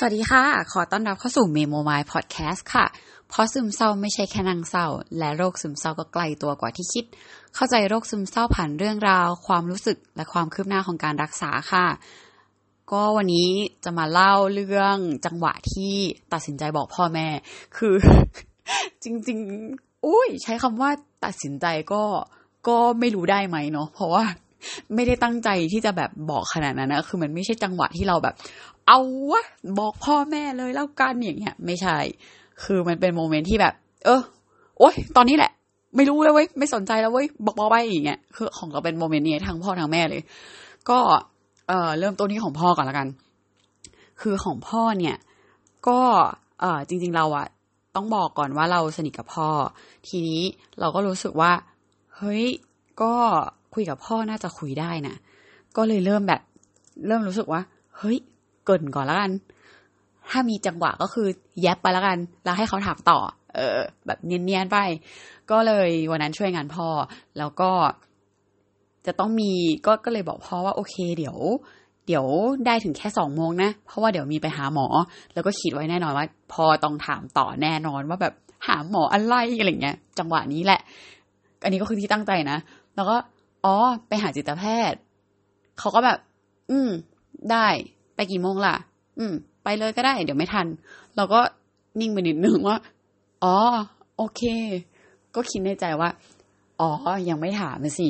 [0.00, 2.86] สวัสดีค่ะ ขอต้อนรับเข้าสู่เมโมไมายพอดแคสต์ค่ะ
[3.28, 4.86] เพราะซึมเศร้าไม่ใช่แค่นางเศร้า
[5.18, 7.04] และโรคซึมเศร้าก็ไกลตัวกว่าที่คิด
[7.54, 11.86] เข้าใจโรคซึมเศร้าผ่านเรื่องราว ความรู้สึกและความคืบหน้าของการรักษาค่ะ
[12.92, 13.48] ก็วันนี้
[13.84, 14.96] จะมาเล่าเรื่อง
[15.26, 15.94] จังหวะที่
[16.32, 17.28] ตัดสินใจบอกพ่อแม่
[17.76, 17.94] คือ
[19.04, 19.38] จริง
[19.72, 20.90] ๆ อุ้ยใช้คำว่า
[21.24, 22.02] ตัดสินใจก็
[22.68, 24.24] ก็ไม่รู้ได้ไหมเนาะเพราะว่า
[24.94, 28.34] ไม่ได้ตั้งใจที่จะแบบบอกขนาดนั้นนะคือมันไม่ใช่จังหวะที่เราแบบ
[28.86, 28.98] เอา
[29.30, 29.44] วะ
[29.78, 31.96] บอกพ่อแม่เลยแล้วกันอย่างเงี้ย ไม่ใช่
[32.64, 34.22] คือมันเป็น moment ที่แบบ เออ
[34.78, 35.52] โอ๊ยตอนนี้แหละ
[35.96, 40.22] ไม่รู้แล้วเว้ยไม่สนใจแล้วเว้ยบอกบอกไปอย่างเงี้ยคือของเราเป็น moment นี้ทั้งพ่อทั้งแม่เลย
[40.90, 40.98] ก็
[41.68, 43.08] เอ่อเริ่มต้นที่ของพ่อก่อนละกัน
[44.20, 45.16] คือของพ่อเนี่ย
[45.88, 46.00] ก็
[46.60, 47.46] เอ่อจริง ๆเราอะ
[47.96, 49.48] ต้องบอกก่อนว่าเราสนิทกับพ่อ
[50.08, 50.42] ทีนี้
[50.80, 51.52] เราก็รู้สึกว่า
[52.16, 52.44] เฮ้ย
[53.02, 53.14] ก็
[53.74, 55.16] คุยกับพ่อน่าจะคุยได้นะ
[55.76, 56.40] ก็เลยเริ่มแบบ
[57.06, 57.60] เริ่มรู้สึกว่า
[57.96, 58.18] เฮ้ย
[58.64, 59.32] เกินก่อนแล้วกัน
[60.30, 61.28] ถ้ามีจังหวะก็คือ
[61.62, 63.18] แยบไปแล้วกัน แล้วให้เขาถามต่อ
[63.54, 64.78] เออ แบบเนียนๆไป
[65.50, 66.88] ก็เลยวันนั้นช่วยงานพ่อ
[67.38, 67.70] แล้วก็
[69.06, 69.52] จะต้องมี
[69.86, 71.36] ก็ก็เลยบอกพ่อว่าโอเค เดี๋ยว
[72.06, 72.26] เดี๋ยว
[72.66, 74.86] ได้ถึงแค่สองโมงนะ เพราะว่าเดี๋ยวมีไปหาหมอ
[75.34, 78.34] แล้วก็คิดไว้แน่นอนว่า พอต้องถามต่อแน่นอนว่าแบบ
[78.66, 80.80] หาหมออะไรอะไรเงี้ย จังหวะนี้แหละ
[81.64, 82.58] อันนี้ก็คือที่ตั้งใจนะ
[82.96, 83.16] แล้วก็
[83.64, 83.76] อ๋อ
[84.08, 84.98] ไปหาจิตแพทย์
[85.78, 86.18] เขาก็แบบ
[86.70, 86.90] อืม
[87.50, 87.66] ได้
[88.14, 88.76] ไปกี่โมงล่ะ
[89.18, 89.32] อืม
[89.64, 90.66] ไปเลยก็ได้ เดี๋ยวไม่ทัน
[91.16, 91.40] เราก็
[92.00, 92.78] นิ่งไปนิดนึงว่า
[93.44, 93.56] อ๋อ
[94.16, 94.42] โอเค
[95.34, 96.10] ก็คิดในใจว่า
[96.80, 96.90] อ๋อ
[97.28, 98.08] ยังไม่ถามสิ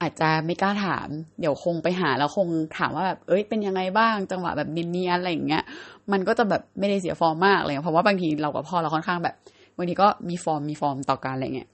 [0.00, 1.08] อาจจะไม่กล้าถาม
[1.40, 5.64] เดี๋ยวคงไปหาแล้วคงถามว่าแบบ เอ้ย เป็นยังไงบ้าง จังหวะแบบนินๆอะไรอย่างเงี้ย
[6.12, 9.34] มันก็จะแบบไม่ได้เสียฟอร์มมากเลย เพราะว่าบางทีเรากับพ่อเราค่อนข้างแบบ
[9.76, 11.68] บางทีก็มีฟอร์มมีฟอร์มต่อกันอะไรเงี้ย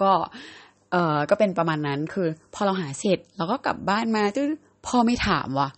[0.00, 0.10] ก็
[0.92, 4.48] เอ่อก็เป็นประมาณนั้นคือ พอเราหาเสร็จเราก็กลับบ้านมาจื้อ
[4.86, 5.68] พ่อไม่ถามว่ะ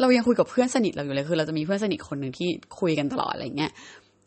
[0.00, 2.48] เรายังคุยกับเพื่อนสนิทเราอยู่เลยคือ เราจะมีเพื่อนสนิทคนหนึ่งที่
[2.80, 3.72] คุยกันตลอดอะไรเงี้ย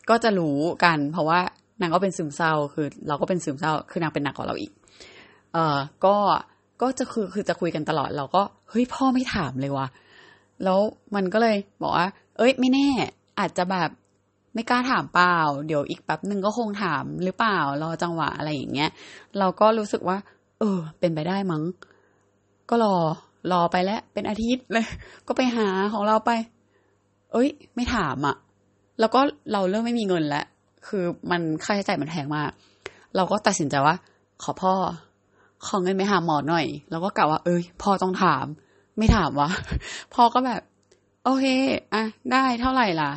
[0.10, 1.40] ก็จะรู้กัน เพราะว่า
[1.82, 4.72] นางก็เป็นซึมเศร้า คือ เราก็เป็นซึมเศร้า คือนางเป็นหนักกว่าเราอีก
[5.54, 6.16] เอ่อก็
[6.82, 9.88] ก็จะคือคือจะคุยกันตลอดเราก็เฮ้ยพ่อไม่ถามเลยว่ะ
[10.64, 10.80] แล้ว
[11.16, 12.08] มันก็เลยบอกว่า
[12.38, 12.88] เอ้ย ไม่แน่
[13.40, 13.90] อาจจะแบบ
[14.54, 15.38] ไม่กล้าถามเปล่า
[15.68, 18.90] เดี๋ยวอีกแป๊บหนึ่งก็คงถามหรือเปล่ารอจังหวะอะไรอย่างเงี้ย
[19.40, 20.18] เราก็รู้สึกว่า
[20.60, 21.64] เออ เป็นไปได้มั้ง
[22.70, 22.96] ก็รอ
[23.52, 24.86] รอไปแล้วเป็นอาทิตย์เลย
[25.28, 26.32] ก็ไปหาของเราไป
[27.32, 28.36] เอ้ย ไม่ถามอะ่ะ
[29.00, 29.20] แล้วก็
[29.52, 30.46] เราเริ่มไม่มีเงินแล้ว
[30.88, 32.50] คือมันค่าใช้จ่ายมันแพงมาก
[33.16, 33.96] เราก็ตัดสินใจว่า
[34.44, 34.74] ขอพ่อ
[35.66, 38.46] ขอเงินไปหาหมอหน่อย แล้วก็กล่าวว่า เอ้ย พ่อต้องถาม
[38.98, 39.50] ไม่ถามวะ
[40.14, 40.62] พ่อก็แบบ
[41.24, 41.46] โอเค
[41.94, 43.12] อะ ได้เท่าไหร่ล่ะ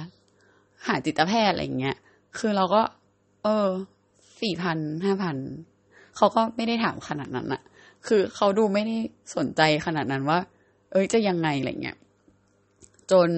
[0.87, 1.97] หาจิตแพทย์อะไรอย่างเงี้ย
[2.39, 2.83] คือเราก็
[3.43, 3.69] เออ
[4.41, 5.37] สี่พันห้าพัน
[6.17, 7.63] เขาก็ไม่ได้ถามขนาดนั้นอะ
[8.07, 8.97] คือเขาดูไม่ได้
[9.37, 10.39] สนใจขนาดนั้นว่า
[10.93, 11.97] เอ้ยจะยังไงอะไรเงี้ย
[13.11, 13.31] จน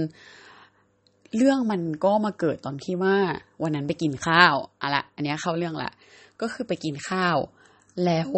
[1.37, 3.17] เรื่องมันก็มาเกิดตอนที่ว่า
[3.63, 5.91] วันนั้นไปกินข้าวอะละ อันนี้เข้าเรื่องละ
[6.41, 7.37] ก็คือไปกินข้าว
[8.05, 8.31] แล้ว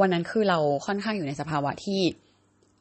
[0.00, 2.00] วันนั้นคือเราค่อนข้างอยู่ในสภาวะที่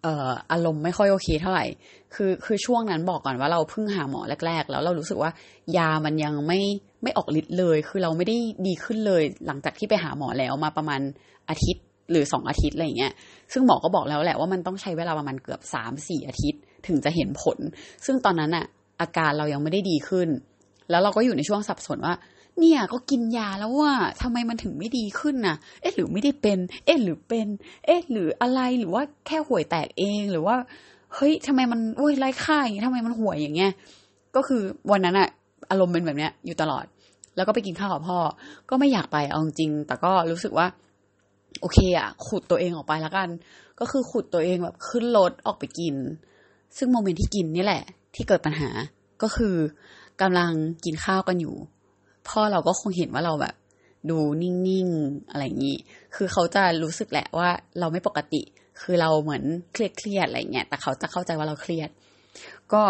[0.05, 1.65] อ่ออารมณ์ไม่ค่อยโอเคเท่าไหร่
[2.13, 5.31] คือคือช่วงนั้นบอกก่อนว่าเราเพิ่งหาหมอแรก ๆ แล้วเรารู้สึกว่า
[5.77, 6.59] ยามันยังไม่
[7.03, 11.01] ไม่ออกฤทธิ์เลย คือเราไม่ได้ดีขึ้นเลย หลังจากที่ไปหาหมอแล้วมาประมาณ
[11.49, 13.13] อาทิตย์หรือสองอาทิตย์อะไรเงี้ย
[13.53, 17.57] ซึ่งหมอก็บอกแล้วแหละว่ามันต้องใช้เวลาประมาณเกือบสามสี่อาทิตย์ถึงจะเห็นผล
[18.05, 18.65] ซึ่งตอนนั้นอะ
[19.01, 20.27] อาการเรายังไม่ได้ดีขึ้น
[20.89, 22.13] แล้วเราก็อยู่ในช่วงสับสนว่า
[22.59, 27.47] เนี่ยก็กินยาแล้วว่าทำไมมันถึงไม่ดีขึ้นน่ะ เอ๊ะหรือไม่ได้เป็น เอ๊ะหรือเป็น
[27.85, 30.55] เอ๊ะหรืออะไรหรือว่าแค่ห่วยแตกเองหรือว่า
[31.15, 33.71] เฮ้ยทำไมมันโอ้ยไร้ค่าอย่างนี้ทำไมมันห่วยอย่างเงี้ย
[34.35, 34.61] ก็คือ
[34.91, 35.29] วันนั้นอะ
[35.69, 36.85] อารมณ์เป็นแบบเนี้ยอยู่ตลอด
[37.35, 38.19] แล้วก็ไปกินข้าวกับพ่อ
[38.69, 40.67] ก็ไม่อยากไปเอาจริงแต่ก็รู้สึกว่า
[41.61, 43.29] โอเคอะขุดตัวเองออกไปแล้วกัน
[43.79, 45.95] ก็คือขุดตัวเองแบบขึ้นรถออกไปกิน
[46.77, 47.83] ซึ่งโมเมนต์ที่กินนี่แหละ
[48.15, 48.69] ที่เกิดปัญหา
[49.21, 49.55] ก็คือ
[50.21, 50.51] กำลัง
[50.85, 51.55] กินข้าวกันอยู่
[52.29, 53.55] พ่อเราก็คงเห็นว่าเราแบบ
[54.09, 55.77] ดูนิ่งๆอะไรอย่างนี้
[56.15, 57.49] คือเขาจะรู้สึกแหละว่า
[57.79, 58.41] เราไม่ปกติ
[58.81, 59.43] คือเราเหมือน
[59.73, 61.89] เครียดเครียดอะไรเงี้ยแต่เขาจะเข้าใจว่าเราเครียด
[62.73, 62.83] ก็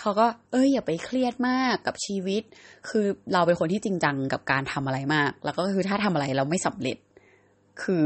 [0.00, 2.42] เขาก็ เอ้ยอย่าไปเครียดมากกับชีวิต
[2.88, 6.96] คือเราเป็นคนที่จริงจังกับการทำอะไรมาก แล้วก็คือถ้าทำอะไรเราไม่สำเร็จ
[7.82, 8.02] คือ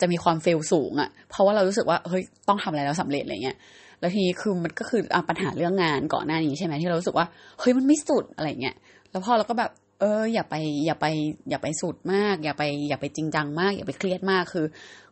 [0.00, 3.56] จะมีความเฟลสูงอะ่ะ เพราะว่าเรารู้สึกว่า เฮ้ย ต้องทำอะไรแล้วสำเร็จอะไรเงี้ย
[4.00, 7.26] แล้วทีนี้คือมันก็คืออปัญหาเรื่องงานก่อนหน้านี้ใช่ไหมที่เรารู้สึกว่า
[7.60, 8.76] เฮ้ย มันไม่สุดอะไรเงี้ย
[9.10, 9.70] แล้วพอเราก็แบบ
[10.02, 10.54] เออ อย่าไป
[10.86, 11.06] อย่าไป
[11.50, 14.66] อย่าไปสุดมาก อย่าไป อย่าไปจริงจังมาก อย่าไปเครียดมากคือ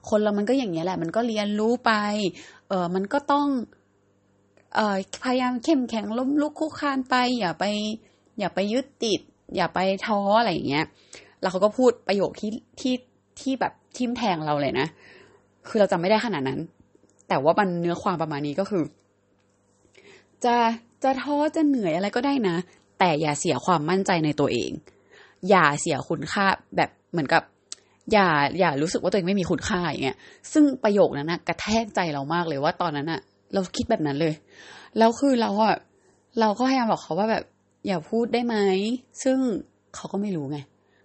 [0.08, 1.92] คนเรามันก็อย่างเงี้ยแหละ มันก็เรียนรู้ไป
[2.68, 3.46] เออมันก็ต้อง
[4.74, 7.64] เออพยายามเข้มแข็งล้มลุกคุกคานไป อย่าไป
[8.38, 9.20] อย่าไปยึดติด
[9.56, 10.86] อย่าไปท้ออะไรอย่างเงี้ย
[11.40, 12.50] แล้วเขาก็พูดประโยคที่
[12.80, 12.94] ที่
[13.40, 14.86] ที่แบบทิมแทงเราเลยนะ
[15.68, 16.60] คือเราจำไม่ได้ขนาดนั้น
[17.28, 18.84] แต่ว่ามันเนื้อความประมาณนี้ก็คือ
[20.44, 20.56] จะ
[21.02, 22.56] จะท้อจะเหนื่อยอะไรก็ได้นะ
[23.00, 24.70] แต่อย่าเสียความมั่นใจในตัวเอง
[25.48, 27.42] อย่าเสียคุณค่าแบบเหมือนกับ
[28.12, 30.18] อย่าอย่ารู้สึกว่าตัวเองไม่มีคุณค่าอย่างเงี้ย
[30.52, 33.20] ซึ่งประโยคนั้นนะกระแทกใจเรามากเลยว่าตอนนั้นอะ
[33.54, 34.34] เราคิดแบบนั้นเลย
[34.98, 35.76] แล้วคือเราอะ
[36.40, 37.44] เราก็พยายามบอกเขาว่าแบบ
[37.86, 38.56] อย่าพูดได้ไหม
[39.22, 39.38] ซึ่ง
[39.94, 40.58] เขาก็ไม่รู้ไง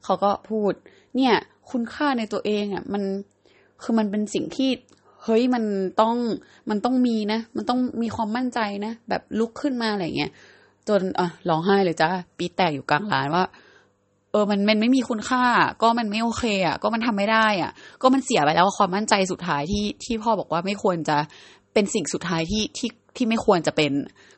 [0.04, 0.74] เขาก็พูด
[1.16, 1.34] เนี่ย
[1.72, 3.04] คุณค่าในตัวเองอะมัน
[3.82, 4.70] คือมันเป็นสิ่งที่
[5.24, 5.64] เฮ้ยมัน
[6.02, 6.16] ต้อง
[6.70, 10.32] มันต้องมีนะ มันต้องมีความมั่นใจนะ แบบลุกขึ้นมาอะไรเงี้ย
[10.90, 13.44] จนอะร้องไห้เลยจ้าปีแตกอยู่กลางร้านว่า
[14.32, 15.44] เออมันมันไม่มีคุณค่า
[15.82, 17.72] ก็มันไม่โอเคอะ ก็มันทำไม่ได้อะ
[18.02, 21.18] ก็มันเสียไปแล้วความมั่นใจสุดท้ายที่ที่พ่อบอกว่าไม่ควรจะ
[21.74, 23.92] เป็นสิ่งสุดท้ายที่ที่ที่ไม่ควรจะเป็น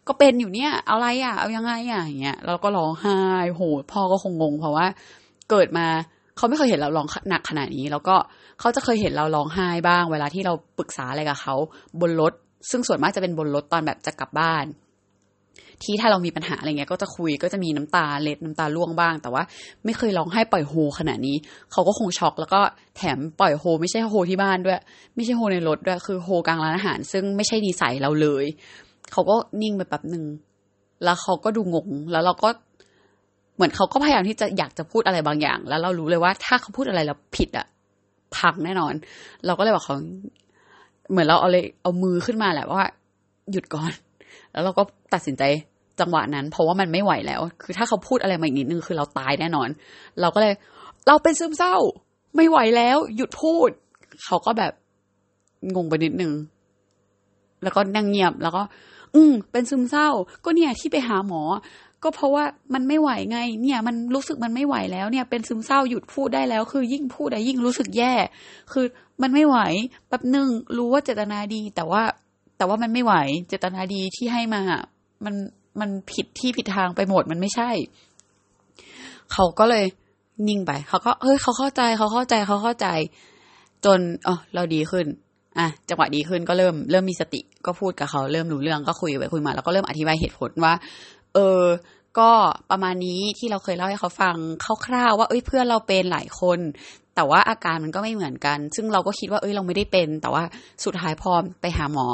[0.07, 3.19] ก็เป็นอยู่เนี่ยเอะไรอะ เอายังไงอะอย่างเงี้ยเราก็ร้องไห้
[3.51, 4.85] โหพ่อก็คงงง เพราะว่า
[5.49, 5.87] เกิดมา
[6.37, 8.15] เขาไม่เคยเห็นเราร้องหนักขนาดนี้ แล้วก็
[8.59, 11.55] เขาจะเคยเห็นเราร้องไห้บ้าง เวลาที่เราปรึกษาอะไรกับเขา
[12.01, 12.33] บนรถ
[12.69, 14.65] ซึ่งส่วนมากจะเป็นบนรถตอนแบบจะกลับบ้าน
[15.83, 19.43] ที่ถ้าเรามีปัญหาอะไรเงี้ยก็จะคุยก็จะมีน้ำตาเล็ดน้ำตาล่วงบ้าง แต่ว่า
[19.85, 21.35] ไม่เคยร้องไห้ปล่อยโฮขนาดนี้
[21.71, 22.61] เขาก็คงช็อก แล้วก็
[22.97, 24.79] แถมปล่อยโฮ ไม่ใช่โฮที่บ้านด้วย
[25.15, 28.45] ไม่ใช่โฮในรถด้วยคือโฮกลางร้านอาหาร ซึ่งไม่ใช่ดีไซน์เราเลย
[29.11, 30.23] เขาก็นิ่งไปแป๊บหนึ่ง
[31.03, 32.49] แล้วเขาก็ดูงงแล้วเราก็
[33.55, 37.65] เหมือนเขาก็พยายามที่จะอยากจะพูดอะไรบางอย่าง แล้วเรารู้เลยว่าถ้าเขาพูดอะไรแล้วผิดอะ
[38.37, 38.93] พังแน่นอน
[39.45, 39.95] เราก็เลยบอกเขา
[41.11, 42.83] เหมือนเราเอาเลยเอามือขึ้นมาแหละว่า
[43.51, 43.91] หยุดก่อน
[44.57, 44.83] แล้วเราก็
[45.13, 45.43] ตัดสินใจ
[45.99, 49.69] จังหวะนั้น เพราะว่ามันไม่ไหวแล้ว คือถ้าเขาพูดอะไรมาอีกนิดนึงคือเราตายแน่นอน
[50.21, 50.53] เราก็เลย
[51.07, 51.75] เราเป็นซึมเศร้า
[52.35, 53.69] ไม่ไหวแล้ว หยุดพูด
[54.25, 54.73] เขาก็แบบ
[55.75, 56.33] งงไปนิดนึง
[57.63, 58.61] แล้วก็นั่งเงียบแล้วก็
[59.15, 60.09] อืมเป็นซึมเศร้า
[60.45, 61.41] ก็เนี่ยที่ไปหาหมอ
[62.03, 62.43] ก็เพราะว่า
[62.73, 68.13] มันไม่ไหวไง เนี่ย มันรู้สึกมันไม่ไหวแล้วเนี่ย เป็นซึมเศร้าหยุดพูดได้แล้ว คือยิ่งพูดได้ยิ่งรู้สึกแย่
[68.71, 68.85] คือ
[69.21, 69.57] มันไม่ไหว
[70.07, 72.03] แป๊บหนึ่งรู้ว่าเจตนาดี แต่ว่า
[72.57, 73.13] แต่ว่ามันไม่ไหว
[73.47, 74.61] เจตนาดีที่ให้มา
[75.25, 75.35] มัน
[75.79, 77.69] มันผิดที่ผิดทางไปหมดมันไม่ใช่
[79.33, 79.85] เขาก็เลย
[80.47, 82.87] นิ่งไป เขาก็เฮ้ยเขาเข้าใจเขาเข้าใจเขาเข้าใจ
[83.85, 85.05] จนอ๋อเราดีขึ้น
[85.57, 90.73] อะจังหวะดีขึ้นก็เริ่มเริ่มมีสติก็พูดกับเขาเริ่มรู้เรื่องก็คุยไปคุยมา แล้วก็เริ่มอธิบายเหตุผลว่า
[91.33, 91.63] เออ
[92.19, 92.31] ก็
[92.71, 94.35] ประมาณนี้ที่เราเคยเล่าให้เขาฟัง
[94.85, 96.59] คร่าวๆว่าเอ้ยเพื่อนเราเป็นหลายคน
[97.15, 100.43] แต่ว่าอาการมันก็ไม่เหมือนกัน ซึ่งเราก็คิดว่าเอ้ยเราไม่ได้เป็น แต่ว่า
[100.83, 101.31] สุดท้ายพอ
[101.61, 102.07] ไปหาหมอ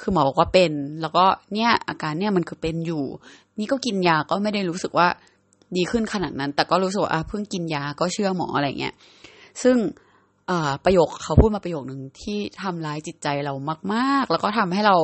[0.00, 1.24] คือหมอบอกว่าเป็น แล้วก็
[1.54, 3.04] เนี่ยอาการเนี่ยมันคือเป็นอยู่
[3.58, 5.08] นี่ก็กินยาก็ไม่ได้รู้สึกว่า
[5.76, 8.94] ดีขึ้นขนาดนั้น แต่ก็รู้สึกว่าเพิ่งกินยาก็เชื่อหมออะไรเงี้ย
[9.62, 9.76] ซึ่ง
[10.84, 13.54] ประโยคเขาพูดมาประโยคหนึ่งที่ทำร้ายจิตใจเรา
[13.94, 14.96] มาก ๆ แล้วก็ทำให้เรา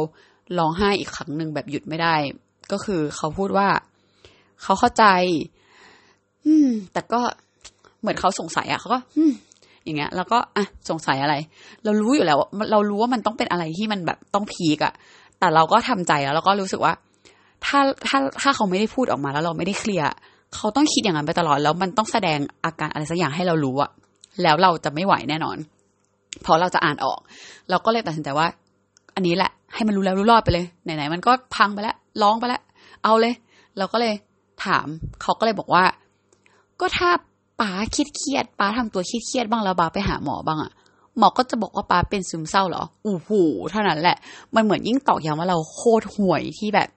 [0.58, 2.14] ร้องไห้อีกครั้งหนึ่งแบบหยุดไม่ได้
[2.73, 3.69] ก็คือเขาพูดว่า
[4.62, 5.05] เขาเข้าใจ
[6.46, 7.20] อืม แต่ก็
[8.00, 8.99] เหมือนเขาสงสัยอะเขาก็
[9.84, 11.34] อย่างเงี้ย แล้วก็อะสงสัยอะไร
[11.84, 12.38] เรารู้อยู่แล้ว
[12.70, 14.92] เรารู้ว่ามันต้องเป็นอะไรที่มันแบบต้องพีกอะ
[15.38, 16.92] แต่เราก็ทำใจแล้วเราก็รู้สึกว่า
[17.64, 20.06] ถ้าถ้าถ้าเขาไม่ได้พูดออกมาแล้วเราไม่ได้เคลียร์
[20.54, 23.90] เขาต้องคิดอย่างนั้นไปตลอดแล้วมันต้องแสดงอาการอะไรสักอย่างให้เรารู้อะ
[24.42, 25.56] แล้วเราจะไม่ไหวแน่นอน
[26.44, 27.19] พราะเราจะอ่านออก
[27.70, 28.46] เราก็เลยตัดสินใจว่า
[29.14, 32.62] อันนี้แหละ ให้มันรู้แล้วรู้รอดไปเลยไหนๆมันก็พังไปแล้วร้องไปแล้ว
[33.04, 33.34] เอาเลย
[33.78, 34.14] เราก็เลย
[34.64, 34.86] ถาม
[35.22, 35.84] เขาก็เลยบอกว่า
[36.81, 37.08] ก็ถ้า
[37.60, 40.72] ป้าคิดเครียดป้าทำตัวคิดเครียดบ้างแล้วป้าไปหาหมอบ้างอะ
[41.19, 44.17] หมอก็จะบอกว่าป้าเป็นซึมเศร้าเหรออู้หูเท่านั้นแหละ
[44.55, 46.88] มันเหมือนยิ่งตอกย้ำว่าเราโคตรห่วยที่แบบ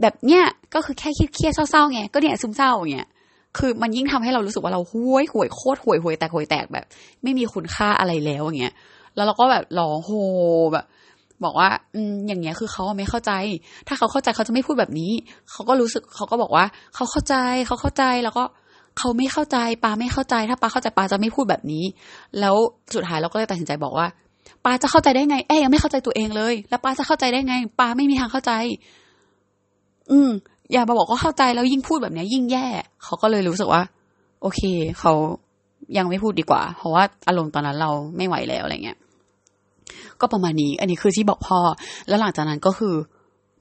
[0.00, 3.08] แบบเนี้ยก็คือแค่คิดเครียดเศร้าๆไงก็เนี่ยซึมเศร้าอย่างเงี้ย
[3.58, 6.86] คือมันยิ่งทำให้เรารู้สึกว่าเราห่วยห่วยโคตรห่วยห่วยแตกห่วยแตกแบบ
[7.22, 8.74] ไม่มีคุณค่าอะไรแล้วอย่างเงี้ย
[9.16, 10.10] แล้วเราก็แบบร้องโฮ
[10.72, 10.84] แบบ
[11.44, 13.32] บอกว่า อืมอย่างเงี้ยคือเขาไม่เข้าใจ
[13.88, 15.12] ถ้าเขาเข้าใจเขาจะไม่พูดแบบนี้
[15.50, 17.34] เขาก็รู้สึกเขาก็บอกว่า เขาเข้าใจ
[17.66, 18.44] เขาเข้าใจแล้วก็
[18.98, 21.84] เขาไม่เข้าใจปาไม่เข้าใจถ้าปาเข้าใจปาจะไม่พูดแบบนี้
[22.40, 22.54] แล้ว
[22.94, 24.06] สุดท้ายเราก็เลยตัดสินใจบอกว่า
[24.64, 28.52] ปาจะเข้าใจได้ไง เอ้ยังไม่เข้าใจตัวเองเลย แล้วปาจะเข้าใจได้ไงปาไม่มีทางเข้าใจ
[30.10, 30.30] อืม
[30.72, 32.66] อย่ามาบอกว่าเข้าใจแล้วยิ่งพูดแบบนี้ยิ่งแย่
[33.04, 33.82] เขาก็เลยรู้สึกว่า
[34.42, 34.60] โอเค
[35.00, 35.12] เขา
[35.96, 38.98] ยังไม่พูดดีกว่า เพราะว่าอารมณ์ตอนนั้นเราไม่ไหวแล้วอะไรเงี้ย
[40.20, 41.58] ก็ประมาณนี้ อันนี้คือที่บอกพ่อ
[42.08, 42.94] แล้วหลังจากนั้นก็คือ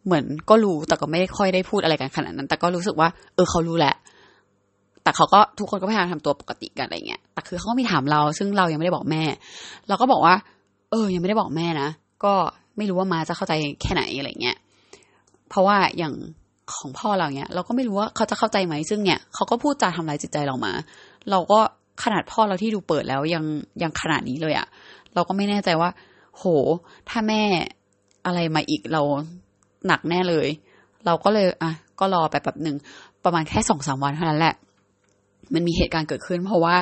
[0.06, 3.96] เหมือนก็รู้แต่ก็ไม่ได้ค่อยได้พูดอะไรกันขนาดนั้น แต่ก็รู้สึกว่า เออเขารู้แหละ
[5.06, 9.24] แต่เขาก็ทุกคนก็พยายามทำตัวปกติกันอะไรเงี้ยแต่คือเขาก็มีถามเรา ซึ่งเรายังไม่ได้บอกแม่
[9.88, 10.36] เราก็บอกว่า
[10.92, 11.90] เออ ยังไม่ได้บอกแม่นะ
[12.24, 12.34] ก็
[12.78, 14.58] ไม่รู้ว่ามาจะเข้าใจแค่ไหนอะไรเงี้ย
[15.50, 16.14] เพราะว่าอย่าง
[16.76, 20.74] ของพ่อเราเนี้ย เราก็ไม่รู้ว่าเขาจะเข้าใจไหมซึ่งเนี่ยเขาก็พูดจาทำร้ายจิตใจเรามา
[21.32, 21.60] เราก็
[22.04, 23.44] ขนาดพ่อเราที่ดูเปิดแล้วยัง
[23.84, 24.68] ยังขนาดนี้เลยอะ
[25.14, 25.90] เราก็ไม่แน่ใจว่า
[26.38, 26.44] โห
[27.10, 27.42] ถ้าแม่
[28.26, 29.02] อะไรมาอีกเรา
[29.88, 30.48] หนักแน่เลย
[31.06, 32.76] เราก็เลยอะก็รอไปแบบหนึ่ง
[33.24, 34.56] ประมาณแค่สองสามวันเท่านั้นแหละ
[35.54, 36.76] มันมีเหตุการณ์เกิดขึ้น เพราะว่า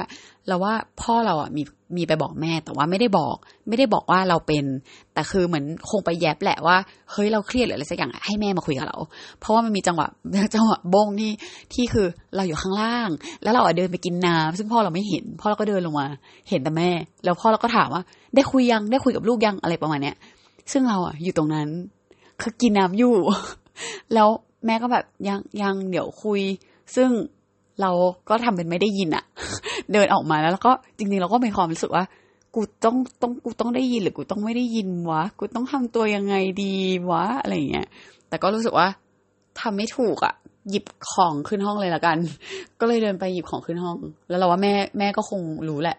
[0.48, 1.64] เราว่าพ่อเราอะมี
[1.98, 3.36] มีไปบอกแม่แต่ว่าไม่ได้บอก
[3.68, 4.66] ไม่ได้บอกว่าเราเป็น
[5.14, 6.78] แต่คือเหมือนคงไปแยบแหละว่า
[7.12, 8.98] เฮ้ยเราเครียดหรืออะไรสักอย่างให้แม่มาคุยกับเรา
[9.40, 10.08] เพราะว่ามันมีจังหวะ
[10.56, 11.32] จังหวะบงที่
[11.74, 13.10] ที่คือเราอยู่ข้างล่าง
[13.44, 16.08] แล้วเราเดินไปกินน้ำซึ่งพ่อเราไม่เห็น พ่อเราก็เดินลงมา
[16.50, 16.90] เห็นแต่แม่
[17.24, 18.02] แล้วพ่อเราก็ถามว่า
[18.36, 20.16] ได้คุยยังได้คุยกับลูกยังอะไรประมาณเนี้ย
[20.72, 21.68] ซึ่งเราอะอยู่ตรงนั้น
[22.42, 23.14] คือกินน้ำอยู่
[24.14, 24.30] แล้ว
[24.66, 26.42] แม่ก็แบบยังยังเดี๋ยวคุย
[26.96, 27.10] ซึ่ง
[27.82, 27.92] เรา
[28.30, 29.24] ก็ทำเป็นไม่ได้ยินอะ
[29.94, 32.04] เดินออกมาแล้วแล้วก็จริงๆเราก็มีความรู้สึกว่า
[32.56, 36.74] กูต้องต้องกูต้องได้ยินหรือกูต้องไม่ได้ยินวะ กูต้องทำตัวยังไงดี
[37.10, 37.88] วะอะไรเงี้ย
[38.30, 38.88] แต่ก็รู้สึกว่า
[39.60, 40.34] ทำไม่ถูกอะ
[40.70, 42.18] หยิบของขึ้นห้องเลยละกัน
[42.80, 43.98] ก็เลยเดินไปหยิบของขึ้นห้อง
[44.30, 45.98] แล้วเราว่าแม่แม่ก็คงรู้แหละ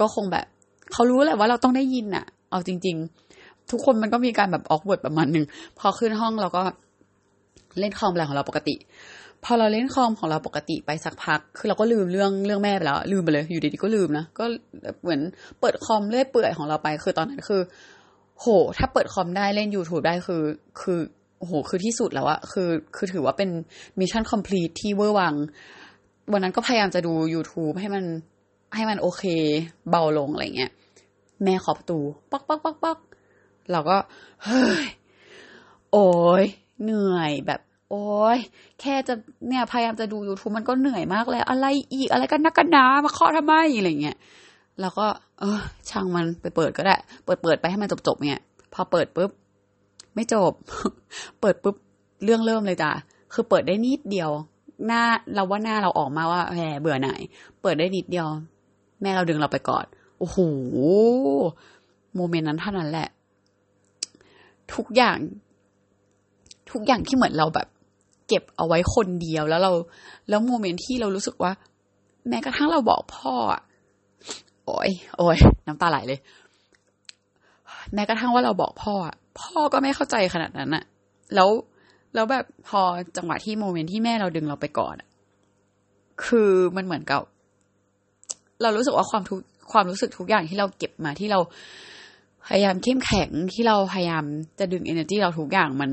[0.00, 0.44] ก็คงแบบ
[0.92, 2.96] เขารู้แหละว่าเราต้องได้ยินอะเอาจริง
[3.32, 5.44] ๆ ทุกคนมันก็มีการแบบออกเวิร์ดประมาณหนึ่ง
[5.78, 6.62] พอขึ้นห้องเราก็
[7.80, 8.76] เล่นคอมอะไรของเราปกติ
[9.44, 14.44] พอเราเล่นคอมของเราปกติไปสักพัก คือเราก็ลืมเรื่องเรื่องแม่ไปแล้ว ลืมไปเลย อยู่ดีๆก็ลืมนะ ก็
[15.02, 15.20] เหมือน
[15.60, 17.60] เปิดคอมเลื่อยเปื่อยของเราไป คือตอนนั้นคือ
[18.40, 18.46] โห
[18.78, 20.42] ถ้าเปิดคอมได้เล่น YouTube ได้คือ
[20.80, 20.98] คือ
[21.38, 23.50] โห คือที่สุดแล้วอะคือ คือถือว่าเป็น
[24.00, 25.34] mission complete ที่เวอร์วัง
[26.32, 28.04] วันนั้นก็พยายามจะดู YouTube ให้มัน
[28.74, 29.22] ให้มันโอเค
[29.90, 30.70] เบาลงอะไรเงี้ย
[31.42, 31.98] แม่เคาะประตู
[32.30, 32.98] ปักปักปักปัก
[33.72, 33.96] เราก็
[34.44, 34.86] เฮ้ย
[35.92, 36.08] โอ้
[36.42, 36.44] ย
[36.82, 38.38] เหนื่อยแบบ โอ้ย
[38.80, 39.14] แค่จะ
[39.48, 44.16] เนี่ยพยายามจะดู YouTube มันก็เหนื่อยมากแล้ว อะไรอีกอะไรกันนักกันนามาเคาะทำไมอะไรเงี้ย
[44.80, 45.06] แล้วก็
[45.40, 48.42] เออ ช่างมันไปเปิดก็ได้ เปิดเปิดไปให้มันจบจบเนี่ย
[48.74, 49.30] พอเปิดปุ๊บ
[50.14, 50.52] ไม่จบ
[51.40, 51.76] เปิดปุ๊บ
[52.24, 52.90] เรื่องเริ่มเลยจ้ะ
[53.32, 54.30] คือเปิดได้นิดเดียว
[54.86, 55.02] หน้า
[55.34, 57.20] เราว่าหน้าเราออกมาว่าแหมเบื่อหน่าย
[57.62, 58.28] เปิดได้นิดเดียว
[59.02, 59.86] แม่เราดึงเราไปกอด
[60.18, 60.38] โอ้โห
[62.14, 63.08] โมเมนต์นั้นเท่านั้นแหละ
[64.74, 65.16] ทุกอย่าง
[66.72, 67.68] ทุกอย่างที่เหมือนเราแบบ
[68.28, 69.72] เก็บเอาไว้คนเดียวแล้วเรา
[70.28, 71.52] แล้วโมเมนต์ที่เรารู้สึกว่า
[72.28, 73.62] แม้กระทั่งเราบอกพ่ออะ
[74.64, 76.20] โอ้ยโอ้ยน้ำตาไหลเลย
[77.94, 80.84] แม้กระทั่งว่าเราบอกพ่ออะพ่อก็ไม่เข้าใจขนาดนั้นอะ
[81.34, 81.48] แล้ว
[82.14, 82.80] แล้วแบบพอ
[83.16, 85.08] จังหวะที่โมเมนต์ที่แม่เราดึงเราไปก่อนอะ
[86.24, 87.22] คือมันเหมือนกับ
[88.62, 89.38] เรารู้สึกว่าความทุก
[89.72, 91.40] ความรู้สึกทุกอย่างที่เราเก็บมาที่เรา
[92.46, 94.24] พยายามเข้มแข็งที่เราพยายาม
[94.58, 95.90] จะดึง energy เราทุกอย่างมัน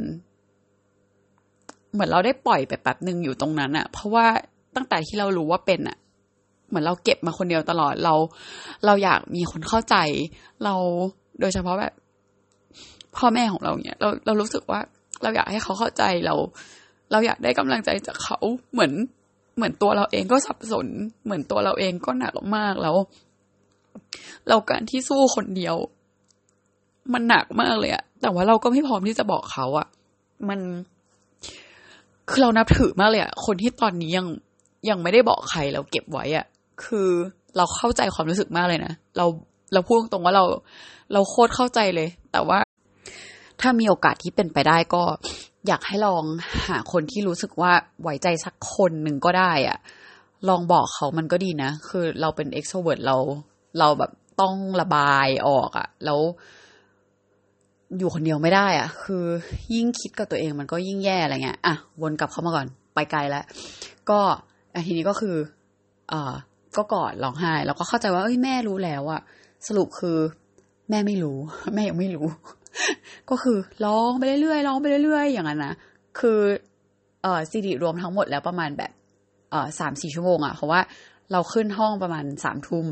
[1.96, 4.26] เหมือนเราได้ปล่อยไปแป๊บหนึ่งอยู่ตรงนั้นอะเพราะว่า
[4.76, 5.98] ตั้งแต่ที่เรารู้ว่าเป็นอะ
[6.70, 8.14] เหมือนเราเก็บมาคนเดียวตลอดเรา
[8.86, 9.96] เราอยากมีคนเข้าใจ
[10.64, 10.74] เรา
[11.40, 11.94] โดยเฉพาะแบบ
[13.16, 14.80] พ่อแม่ของเราเนี่ยเราเรารู้สึกว่า
[15.22, 16.36] เราอยากให้เขาเข้าใจเรา
[17.12, 18.38] เราอยากได้กำลังใจจากเขา
[18.74, 18.92] เหมือน
[19.56, 20.88] เหมือนตัวเราเองก็สับสน
[21.26, 22.96] เหมือนตัวเราเองก็หนักมากแล้ว
[24.48, 25.76] เราการที่สู้คนเดียว
[27.14, 29.88] มันหนักมากเลยอะแต่ว่าเราก็ไม่พร้อมที่จะบอกเขาอะ
[30.50, 30.60] มัน
[32.30, 34.28] คือเรานับถือมากเลยอะคนที่ตอนนี้ยัง
[34.90, 36.46] ยังไม่ได้บอกใครเราเก็บไว้อะ
[36.84, 37.10] คือ
[37.58, 39.26] เราเข้าใจความรู้สึกมากเลยนะเรา
[39.74, 40.46] เราพูดตรงว่าเรา
[41.14, 42.60] เราโคตรเข้าใจเลย แต่ว่า
[43.62, 45.04] ถ้ามีโอกาสที่เป็นไปได้ก็
[45.68, 46.24] อยากให้ลอง
[46.68, 49.78] หาคนที่รู้สึกว่าไว้ใจสักคนหนึ่งก็ได้อะ
[50.50, 53.18] ลองบอกเขามันก็ดีนะ คือเราเป็น extrovert เรา
[53.80, 56.20] เราแบบต้องระบายออกอะแล้ว
[58.00, 59.26] อยู่คนเดียวไม่ได้อะคือ
[59.76, 63.46] ยิ่งคิดกับตัวเองมันก็ยิ่งแย่อะไรเงี้ยอะวนกลับเข้ามาก่อนไปไกลแล้ว
[64.10, 64.20] ก็
[64.74, 65.36] อทีนี้ก็คือ
[66.10, 66.34] เอ่อ
[66.78, 69.22] ก็กอดร้องไห้แล้วก็เข้าใจว่าเอ้ยแม่รู้แล้วอะ
[69.68, 70.18] สรุปคือ
[70.90, 71.38] แม่ไม่รู้
[71.76, 72.28] แม่ยังไม่รู้
[73.30, 75.74] ก็คือร้องไปเรื่อยๆร้องไปเรื่อยๆอย่างนั้นนะ
[76.20, 76.40] คือ
[77.24, 78.92] เอ่อซีดีรวมทั้งหมดแล้วประมาณแบบ
[79.52, 80.80] เอ่อสามสี่ชั่วโมงอะเพราะว่า
[81.32, 82.86] เราขึ้นห้องประมาณสามทุ่ม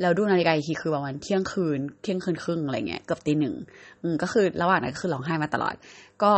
[0.00, 3.54] แล้วดูนาฬิกาอีกทีคือประมาณเที่ยงคืน เที่ยงคืนครึ่งอะไรเงี้ยเกือบตีหนึ่ง
[4.02, 5.74] อืมก็คือระหว่างนั้นก็คือร้องไห้มาตลอด
[6.22, 6.32] ก็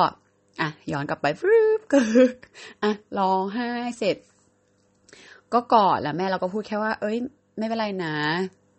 [0.60, 2.26] อะย้อนกลับไปฟรึบก็คือ
[2.82, 3.68] อะร้องไห้
[3.98, 4.16] เสร็จ
[5.52, 7.16] ก็กอดแล้วแม่เราก็พูดแค่ว่า เอ้ย
[7.58, 8.14] ไม่เป็นไรนะ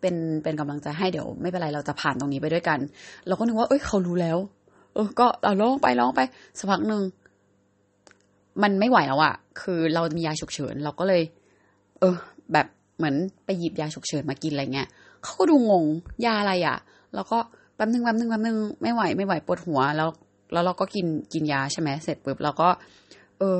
[0.00, 2.78] เป็นเป็นกำลังใจให้เดี๋ยว ไม่เป็นไรเราจะผ่านตรงนี้ไปด้วยกัน
[3.26, 4.38] เราก็นึกว่าเอ้ยเขารู้แล้ว
[4.94, 6.20] เออ ก็เราร้องไปร้องไป
[6.58, 7.02] สักพักหนึ่ง
[8.62, 11.22] มันไม่ไหวแล้วอะคือเรามียาฉุกเฉิน เราก็เลย
[12.00, 12.16] เออ
[12.52, 12.66] แบบ
[12.96, 13.14] เหมือน
[13.44, 14.88] ไปหยิบยาฉุกเฉินมากินอะไรเงี้ย
[15.22, 15.84] เขาก็ดูงง
[16.26, 16.78] ยาอะไรอะ
[17.14, 17.38] แล้วก็
[17.74, 20.08] แป๊บนึงแป๊บนึงแป๊บนึงไม่ไหวไม่ไหวปวดหัวแล้ว
[20.52, 22.68] แล้วเราก็กินกินยาใช่ไหมเสร็จปุ๊บเราก็
[23.38, 23.58] เออ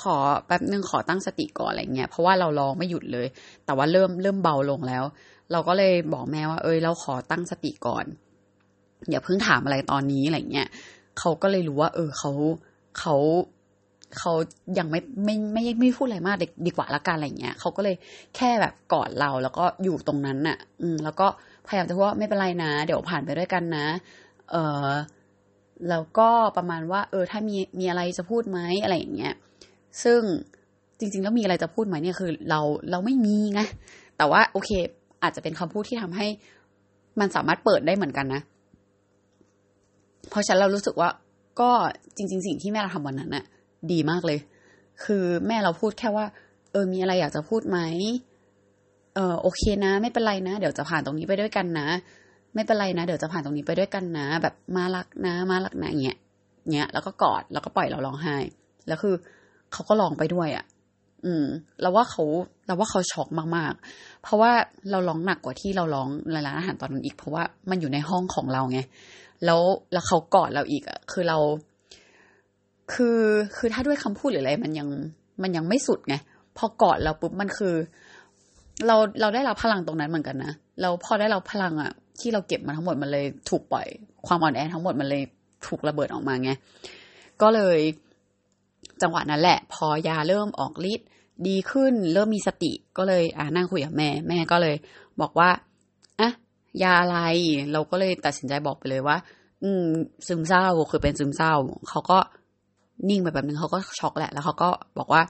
[0.00, 3.26] ขอแป๊บนึงขอตั้งสติก่อนอะไรเงี้ยเพราะว่าเราร้องไม่หยุดเลย
[3.64, 5.04] แต่ว่าเริ่มเริ่มเบาลงแล้ว
[5.52, 8.04] เราก็เลยบอกแม่ว่า เอ้ยเราขอตั้งสติก่อน
[9.10, 10.68] อย่าเพิ่งถามอะไรตอนนี้อะไรเงี้ย
[11.18, 12.30] เขาก็เลยรู้ว่า เออเขา
[12.98, 13.14] เขา
[14.18, 14.32] เขา
[14.78, 17.96] ยังไม่ไม่ไม่ไม่พูดอะไรมากดีกว่าละกันอะไรเงี้ยเขาก็เลย
[18.36, 21.26] แค่แบบกอดเราแล้วก็อยู่ตรงนั้นน่ะ อืม แล้วก็
[21.66, 23.86] พยายามจะพูดว่าไม่เป็นไรนะ เดี๋ยวผ่านไปด้วยกันนะ
[24.50, 24.90] เออ
[25.88, 29.34] แล้วก็ประมาณว่า เออ ถ้ามีมีอะไรจะพูดไหมอะไรอย่างเงี้ย
[30.04, 30.20] ซึ่ง
[30.98, 33.60] จจริง ๆ แล้วมีอะไรจะพูดไหมเนี่ยคือ เราเราไม่มีไง
[34.16, 34.70] แต่ว่าโอเค
[35.22, 36.26] อาจจะเป็นคำพูดที่ทำให้
[37.20, 38.40] มันสามารถเปิดได้เหมือนกันนะ
[40.30, 41.08] เพราะฉะนั้นเรารู้สึกว่า
[41.60, 41.70] ก็
[42.16, 43.44] จริง ๆ สิ่งที่แม่เราทำวันนั้นน่ะ
[43.92, 44.38] ดีมากเลย
[45.04, 46.26] คือแม่เราพูดแค่ว่า
[46.72, 47.78] เออมีอะไรอยากจะพูดไหม
[49.14, 51.88] เออโอเคนะ ไม่เป็นไรนะ เดี๋ยวจะผ่านตรงนี้ไปด้วยกันนะ
[52.54, 56.18] ไม่เป็นไรนะ เดี๋ยวจะผ่านตรงนี้ไปด้วยกันนะ แบบมารักนะ มารักนะเงี้ย
[56.74, 58.36] เงี้ย แล้วก็กอดแล้วก็ปล่อยเราร้องไห้
[58.88, 59.14] แล้วคือ
[59.72, 60.64] เขาก็ร้องไปด้วยอะ่ะ
[61.24, 61.44] อืม
[61.80, 62.24] เราว่าเขา
[62.66, 64.52] เราว่าเขาช็อกมากๆ เพราะว่า
[64.90, 68.78] เราร้องหนักกว่าที่เราร้องในร้านอาหารตอนนั้นอีก เพราะว่ามันอยู่ในห้องของเราไง
[69.44, 69.60] แล้ว
[69.92, 71.38] แล้วเขากอดเราอีกอะ่ะ คือเรา
[72.92, 73.20] คือ
[73.56, 74.88] คือถ้าด้วยคำพูดหรืออะไรมันยัง
[75.42, 76.14] มันยังไม่สุดไง
[76.56, 77.74] พอกอดเราปุ๊บมันคือ
[78.86, 83.86] เราเราได้รับพลังตรงนั้นเหมือนกันนะเราพอได้รับพลังอะที่เราเก็บมาทั้งหมดมันเลยถูกปล่อย
[84.26, 85.22] ความอ่อนแอทั้งหมดมันเลย
[85.66, 86.50] ถูกระเบิดออกมาไง
[87.42, 87.78] ก็เลย
[89.02, 91.08] จังหวะนั้นแหละ พอยาเริ่มออกฤทธิ์
[91.48, 94.76] ดีขึ้น เริ่มมีสติ ก็เลยอ่านั่งคุยกับแม่ แม่ก็เลย
[95.20, 95.50] บอกว่า
[96.20, 96.30] อะ
[96.82, 97.18] ยาอะไร
[97.72, 99.16] เราก็เลยตัดสินใจบอกไปเลยว่า
[99.62, 99.86] อืม
[100.26, 101.54] ซึมเศร้าคือเป็นซึมเศร้า
[101.88, 102.18] เขาก็
[103.08, 104.68] นิ่งไปแบบนึงเขาก็ช็อกแหละ แล้วเขาก็
[104.98, 105.22] บอกว่า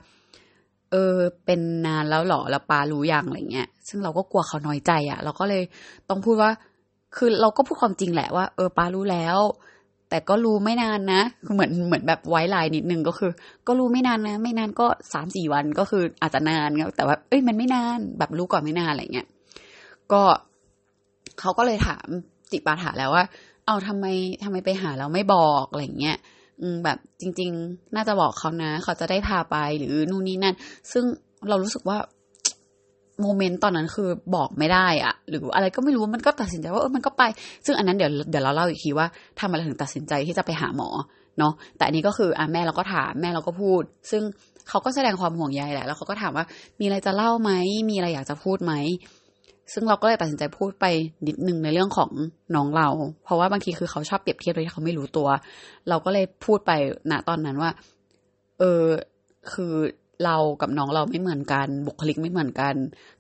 [0.90, 5.62] เออ เป็นนานแล้วหรอแล้วปารู้ยังอะไรเงี้ย ซึ่งเราก็กลัวเขาน้อยใจอะ่ะ เราก็เลย
[6.08, 6.50] ต้องพูดว่า
[7.16, 9.38] คือเราก็พูดความจริงแหละว่าเออปารู้แล้ว
[10.10, 13.30] แต่ก็รู้ไม่นานนะ คือเหมือนเหมือนแบบไว้ลายนิดนึงก็คือ
[13.66, 19.26] ก็รู้ไม่นานนะ ไม่นานก็สามสี่วันก็คืออาจจะนานแต่ว่าเอ้ยมันไม่นานแบบรู้ก่อนไม่นานอะไรเงี้ย
[20.12, 20.22] ก็
[21.40, 22.06] เขาก็เลยถาม
[22.50, 23.24] จิปาถาแล้วว่า
[23.66, 24.06] เอาทำไม
[24.42, 26.16] ทำไมไปหาแล้วไม่บอกอะไรเงี้ย
[26.84, 30.54] แบบจริง ๆ น่าจะบอกเขานะ เขาจะได้พาไปหรือนู่นนี่นั่น
[30.92, 31.04] ซึ่ง
[31.48, 31.98] เรารู้สึกว่า
[33.20, 37.22] โมเมนต์ตอนนั้นคือบอกไม่ได้อะหรืออะไรก็ไม่รู้มันก็ตัดสินใจว่าเออมันก็ไป
[37.66, 39.06] ซึ่งอันนั้นเดี๋ยวเดี๋ยวเราเล่าอีกทีว่า
[39.40, 40.88] ทำอะไรถึงตัดสินใจที่จะไปหาหมอ
[41.38, 44.22] เนาะแต่อันนี้ก็คืออะแม่เราก็ถามแม่เราก็พูด ซึ่ง
[44.68, 46.44] เขาก็แสดงความห่วงใยแหละแล้วเขาก็ถามว่า
[46.80, 47.50] มีอะไรจะเล่าไหม
[47.90, 48.72] มีอะไรอยากจะพูดไหม
[49.72, 50.84] ซึ่งเราก็เลยตัดสินใจพูดไป
[51.26, 52.10] นิดนึงในเรื่องของ
[52.54, 52.88] น้องเรา
[53.24, 55.28] เพราะว่าบางทีคือเขาชอบเปรียบเทียบโดยที่เขาไม่รู้ตัว
[55.88, 56.70] เราก็เลยพูดไป
[57.10, 57.70] ณตอนนั้นว่า
[58.58, 58.84] เออ
[59.52, 59.74] คือ
[60.24, 62.74] เรากับน้องเราไม่เหมือนกัน บุคลิกไม่เหมือนกัน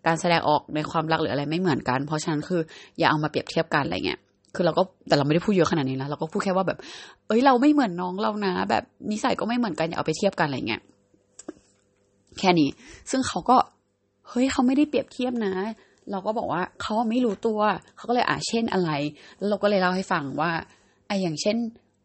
[0.06, 2.60] การแสดงออกในความรักหรืออะไรไม่เหมือนกัน เพราะฉะนั้นคือ
[2.98, 4.20] อย่าเอามาเปรียบเทียบกันอะไรเงี้ย
[4.54, 6.78] คือเราก็แต่เราไม่ได้พูดเยอะขนาดนี้นะเราก็พูดแค่ว่าแบบ
[7.26, 10.80] เอ้ยเราไม่เหมือนน้องเรานะ แบบนิสัยก็ไม่เหมือนกันอย่าเอาไปเทียบกันอะไรเงี้ย
[12.38, 12.68] แค่นี้
[13.10, 13.56] ซึ่งเขาก็
[14.28, 15.52] เฮ้ยเขาไม่ได้เปรียบเทียบนะ
[16.10, 17.60] เราก็บอกว่าเขาไม่รู้ตัว
[17.96, 18.90] เขาก็เลยอ่าเช่นอะไร
[19.38, 20.50] แล้วเราก็เลยเล่าให้ฟังว่า
[21.06, 21.56] ไออย่างเช่น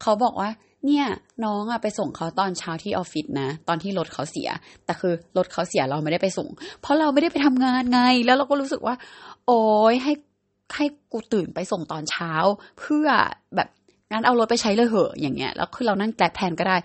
[0.02, 0.50] เขาบอกว่า
[0.86, 1.06] เนี่ย
[1.46, 4.50] น้องอะไปส่งเขาตอนเช้าที่ออฟฟิศนะ ตอนที่รถเขาเสีย
[4.86, 6.50] แต่คือรถเขาเสียเราไม่ได้ไปส่ง
[6.82, 8.96] เพราะเราไม่ได้ไปทำงานไง แล้วเราก็รู้สึกว่า
[9.48, 10.14] โอ้ยให้
[10.76, 12.32] ให้กูตื่นไปส่งตอนเช้า
[12.80, 13.08] เพื่อ
[13.56, 13.70] แบบ
[14.12, 16.78] งั้นเอารถไปใช้เลยเหอะอย่างเงี้ยแล้วคือเรานั่งแกลบแทนก็ได้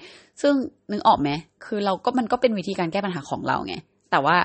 [0.42, 0.54] ซึ่ง
[0.92, 1.30] นึกออกไหม
[1.64, 3.74] คือเราก็มันก็เป็นวิธีการแก้ปัญหาของเราไง
[4.10, 4.36] แต่ว่า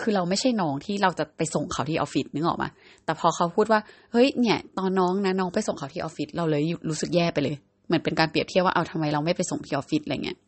[0.00, 2.68] คือเราไม่ใช่น้องที่เราจะไปส่งเขาที่ออฟฟิศนึกออกมา
[3.04, 3.80] แต่พอเขาพูดว่า
[4.12, 7.56] เฮ้ยเนี่ย ตอนน้องนะน้องไปส่งเขาที่ออฟฟิศเราเลยรู้สึกแย่ไปเลย
[7.86, 10.38] เหมือนเป็นการเปรียบเทียบว่าเอาทำไมเราไม่ไปส่งที่ออฟฟิศอะไรเงี้ย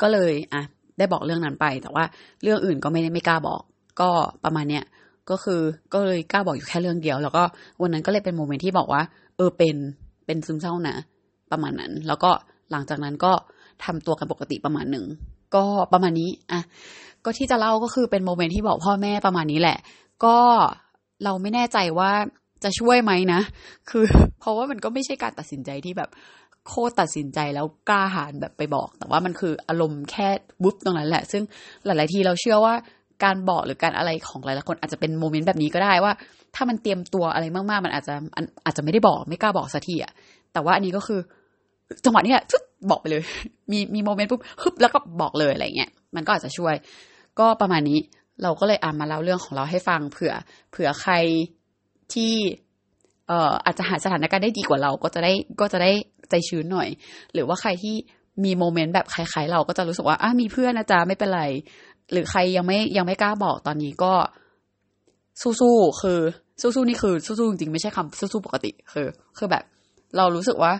[0.00, 0.62] ก็เลยอะ
[0.98, 2.04] ได้บอกเรื่องนั้นไป แต่ว่า
[2.42, 3.62] เรื่องอื่นก็ไม่ได้ไม่กล้าบอก
[4.00, 4.08] ก็
[4.44, 4.84] ประมาณเนี้ย
[5.30, 5.60] ก็คือ
[5.92, 7.42] ก็เลยกล้าบอกอยู่แค่เรื่องเดียว แล้วก็
[7.82, 9.02] วันนั้นก็เลยเป็นโมเมนต์ที่บอกว่า
[9.36, 9.76] เออเป็น
[10.26, 10.96] เป็นซึมเศร้านะ
[11.50, 12.30] ประมาณนั้น แล้วก็
[12.70, 13.32] หลังจากนั้นก็
[13.84, 15.04] ทำตัวกันปกติประมาณหนึ่ง
[15.54, 16.60] ก็ประมาณนี้อะ
[17.26, 19.78] ก็ที่จะเล่าก็คือเป็น moment ที่บอกพ่อแม่ประมาณนี้แหละ
[20.24, 20.36] ก็
[21.24, 22.10] เราไม่แน่ใจว่า
[22.64, 23.40] จะช่วยไหมนะ
[23.90, 24.04] คือ
[24.40, 26.10] เพราะว่ามันก็ไม่ใช่การตัดสินใจที่แบบ
[26.68, 30.28] โคตรตัดสินใจแล้วกล้าหาญแบบไปบอก แต่ว่ามันคืออารมณ์แค่
[30.62, 31.42] ปุ๊บตรงนั้นแหละ ซึ่ง
[31.84, 32.74] หลาย ๆ ทีเราเชื่อว่า
[33.24, 36.12] การบอกหรือการอะไรของหลายๆคนอาจจะเป็น moment แบบนี้ก็ได้ว่า
[36.54, 38.14] ถ้ามันเตรียมตัวอะไรมาก ๆ มันอาจจะ
[38.64, 40.12] อาจจะไม่ได้บอกไม่กล้าบอกสักทีอะ
[40.52, 41.20] แต่ว่าอันนี้ก็คือ
[42.04, 42.44] จังหวะนี้แหละ
[42.90, 43.22] บอกไปเลย
[43.70, 46.74] มีมีโมเมนต์ปุ๊บฮึบแล้วก็บอกเลยอะไรเงี้ยมันก็อาจจะช่วย
[47.40, 47.98] ก็ประมาณนี้
[48.42, 50.32] เราก็เลยอ่านมาเล่าเรื่องของเราให้ฟังเผื่อ
[50.70, 51.14] เผื่อใคร
[52.12, 52.32] ที่
[53.28, 55.90] เอ่ออาจจะหาสถานการณ์ได้ดีกว่าเราก็จะได้ก็จะได้
[56.30, 56.88] ใจชื้นหน่อย
[57.32, 57.94] หรือว่าใครที่
[58.44, 61.42] มีโมเมนต์แบบคล้ายๆ เราก็จะรู้สึกว่าอะมีเพื่อนนะจ๊ะไม่เป็นไร
[62.12, 64.12] หรือใครยังไม่ยังไม่กล้าบอกตอนนี้ก็
[65.60, 66.20] สู้ๆคือ
[66.60, 69.06] สู้ๆนี่คือสู้ๆจริงๆไม่ใช่คำสู้ๆปกติคือ
[69.38, 69.64] คือแบบ
[70.16, 70.72] เรารู้สึกว่า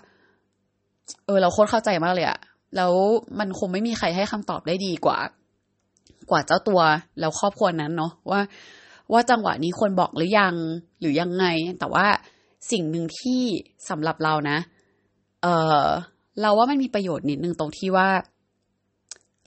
[1.26, 2.38] เออ เราโคตรเข้าใจมากเลยอะ
[2.76, 2.92] แล้ว
[3.38, 5.18] มันคงไม่มีใครให้คำตอบได้ดีกว่า
[6.30, 6.80] กว่าเจ้าตัว
[7.20, 8.40] แล้วครอบครัวนั้นเนาะว่า
[9.12, 10.54] ว่าจังหวะนี้ควรบอกหรือยัง
[11.00, 11.46] หรือยังไง
[11.78, 12.06] แต่ว่า
[12.70, 13.42] สิ่งหนึ่งที่
[13.88, 14.58] สำหรับเรานะ
[15.42, 15.46] เอ
[15.82, 15.86] อ
[16.40, 18.08] เราว่ามันมีประโยชน์นิดนึงตรงที่ว่า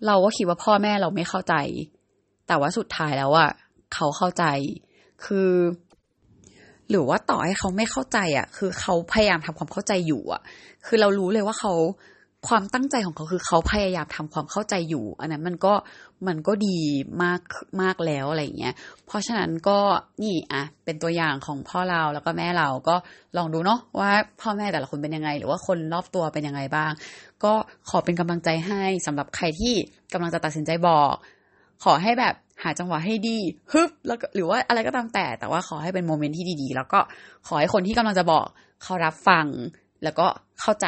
[0.08, 1.56] เราก็คิดว่าพ่อแม่เราไม่เข้าใจ
[2.48, 3.50] แต่ว่าสุดท้ายแล้วอะ
[3.94, 4.46] เขาเข้าใจ
[5.26, 5.52] คือ
[6.90, 10.42] หรือว่าต่อให้เขาไม่เข้าใจอะคือเขาพยายามทำความเข้าใจอยู่อะ
[10.86, 11.74] คือเรารู้เลยว่าเขา
[12.48, 15.74] ความตั้งใจของเขาคือเขาพยายามทำความเข้าใจอยู่ อันนั้นมันก็
[16.28, 16.78] มันก็ดี
[17.24, 17.42] มาก
[17.82, 18.74] มากแล้วอะไรอย่างเงี้ย
[19.08, 19.80] เพราะฉะนั้นก็
[20.24, 22.96] นี่อะเป็นตัวอย่างของพ่อเราแล้วก็แม่เราก็
[23.38, 26.92] ลองดูเนาะว่าพ่อแม่แต่ละคนเป็นยังไง หรือว่าคนรอบตัวเป็นยังไงบ้าง
[27.44, 27.54] ก็
[27.90, 29.74] ขอเป็นกำลังใจให้สำหรับใครที่
[30.14, 31.14] กำลังจะตัดสินใจบอก
[31.84, 33.38] ขอให้แบบหาจังหวะให้ดี
[33.72, 37.00] ฮึบแล้วหรือว่าอะไรก็ตามแต่ แต่ว่าขอให้เป็นโมเมนต์ที่ดีๆ แล้วก็
[37.48, 38.46] ขอให้คนที่กำลังจะบอก
[38.84, 39.46] เขารับฟัง
[40.04, 40.28] แล้วก็
[40.62, 40.88] เข้าใจ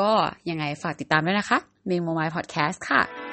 [0.00, 0.12] ก็
[0.50, 3.31] ยังไงฝากติดตามด้วยนะคะเมโมมายพอดแคสต์ค่ะ